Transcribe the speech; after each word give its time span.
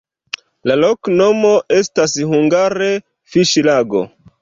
La 0.71 0.77
loknomo 0.83 1.53
estas 1.81 2.17
hungare: 2.35 2.91
fiŝlago. 3.33 4.07